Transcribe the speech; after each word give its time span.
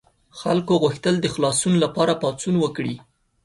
خلکو 0.39 0.73
غوښتل 0.83 1.15
د 1.21 1.25
خلاصون 1.33 1.73
لپاره 1.83 2.13
پاڅون 2.21 2.55
وکړي. 2.59 2.95